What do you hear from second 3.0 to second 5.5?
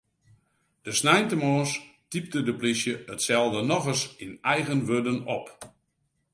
itselde nochris yn eigen wurden op.